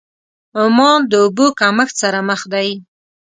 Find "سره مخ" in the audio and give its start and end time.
2.01-2.41